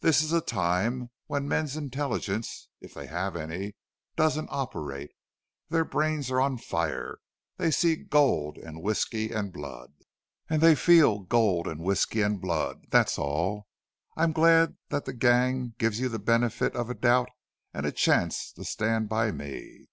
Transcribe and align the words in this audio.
This 0.00 0.20
is 0.20 0.32
a 0.32 0.40
time 0.40 1.10
when 1.28 1.46
men's 1.46 1.76
intelligence, 1.76 2.66
if 2.80 2.92
they 2.92 3.06
have 3.06 3.36
any, 3.36 3.76
doesn't 4.16 4.48
operate. 4.50 5.12
Their 5.68 5.84
brains 5.84 6.28
are 6.28 6.40
on 6.40 6.58
fire. 6.58 7.18
They 7.56 7.70
see 7.70 7.94
gold 7.94 8.58
and 8.58 8.82
whisky 8.82 9.30
and 9.30 9.52
blood, 9.52 9.92
and 10.48 10.60
they 10.60 10.74
feel 10.74 11.20
gold 11.20 11.68
and 11.68 11.80
whisky 11.84 12.20
and 12.20 12.40
blood. 12.40 12.82
That's 12.90 13.16
all. 13.16 13.68
I'm 14.16 14.32
glad 14.32 14.76
that 14.88 15.04
the 15.04 15.12
gang 15.12 15.74
gives 15.78 16.00
you 16.00 16.08
the 16.08 16.18
benefit 16.18 16.74
of 16.74 16.90
a 16.90 16.94
doubt 16.94 17.28
and 17.72 17.86
a 17.86 17.92
chance 17.92 18.50
to 18.54 18.64
stand 18.64 19.08
by 19.08 19.30
me." 19.30 19.86